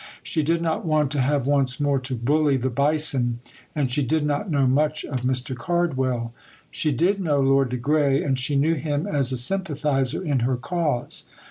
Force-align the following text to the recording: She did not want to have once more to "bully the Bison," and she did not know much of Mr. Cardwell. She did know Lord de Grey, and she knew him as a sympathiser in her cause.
She 0.23 0.41
did 0.41 0.63
not 0.63 0.83
want 0.83 1.11
to 1.11 1.21
have 1.21 1.45
once 1.45 1.79
more 1.79 1.99
to 1.99 2.15
"bully 2.15 2.57
the 2.57 2.71
Bison," 2.71 3.37
and 3.75 3.91
she 3.91 4.01
did 4.01 4.25
not 4.25 4.49
know 4.49 4.65
much 4.65 5.05
of 5.05 5.21
Mr. 5.21 5.55
Cardwell. 5.55 6.33
She 6.71 6.91
did 6.91 7.21
know 7.21 7.39
Lord 7.39 7.69
de 7.69 7.77
Grey, 7.77 8.23
and 8.23 8.39
she 8.39 8.55
knew 8.55 8.73
him 8.73 9.05
as 9.05 9.31
a 9.31 9.37
sympathiser 9.37 10.23
in 10.23 10.39
her 10.39 10.57
cause. 10.57 11.25